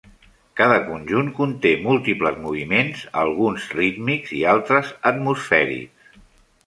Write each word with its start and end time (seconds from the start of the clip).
Cada 0.59 0.77
conjunt 0.85 1.27
conté 1.39 1.73
múltiples 1.83 2.39
moviments, 2.45 3.03
alguns 3.25 3.69
rítmics 3.81 4.35
i 4.39 4.43
altres 4.55 4.91
atmosfèrics. 5.13 6.19